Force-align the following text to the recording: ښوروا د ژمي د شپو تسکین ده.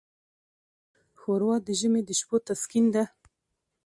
ښوروا 1.19 1.55
د 1.67 1.69
ژمي 1.79 2.01
د 2.05 2.09
شپو 2.19 2.37
تسکین 2.47 2.85
ده. 2.95 3.03